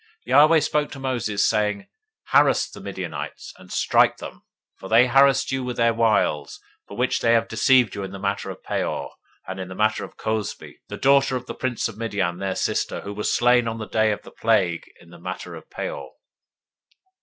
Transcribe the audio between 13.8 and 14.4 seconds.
day of the